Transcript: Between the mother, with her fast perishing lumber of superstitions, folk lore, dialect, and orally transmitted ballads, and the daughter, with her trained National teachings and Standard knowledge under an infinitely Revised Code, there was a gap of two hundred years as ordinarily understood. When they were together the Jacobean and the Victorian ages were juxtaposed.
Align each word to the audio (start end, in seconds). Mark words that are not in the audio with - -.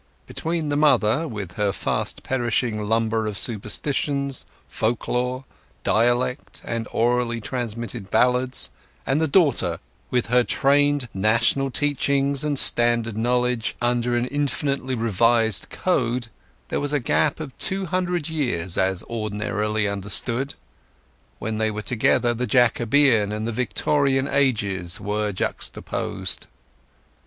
Between 0.25 0.69
the 0.69 0.75
mother, 0.75 1.27
with 1.27 1.51
her 1.57 1.71
fast 1.71 2.23
perishing 2.23 2.89
lumber 2.89 3.27
of 3.27 3.37
superstitions, 3.37 4.47
folk 4.67 5.07
lore, 5.07 5.45
dialect, 5.83 6.59
and 6.65 6.87
orally 6.91 7.39
transmitted 7.39 8.09
ballads, 8.09 8.71
and 9.05 9.21
the 9.21 9.27
daughter, 9.27 9.79
with 10.09 10.25
her 10.25 10.43
trained 10.43 11.07
National 11.13 11.69
teachings 11.69 12.43
and 12.43 12.57
Standard 12.57 13.15
knowledge 13.15 13.75
under 13.79 14.15
an 14.15 14.25
infinitely 14.25 14.95
Revised 14.95 15.69
Code, 15.69 16.29
there 16.69 16.79
was 16.79 16.93
a 16.93 16.99
gap 16.99 17.39
of 17.39 17.55
two 17.59 17.85
hundred 17.85 18.27
years 18.27 18.79
as 18.79 19.03
ordinarily 19.03 19.87
understood. 19.87 20.55
When 21.37 21.59
they 21.59 21.69
were 21.69 21.83
together 21.83 22.33
the 22.33 22.47
Jacobean 22.47 23.31
and 23.31 23.45
the 23.47 23.51
Victorian 23.51 24.27
ages 24.27 24.99
were 24.99 25.31
juxtaposed. 25.31 26.47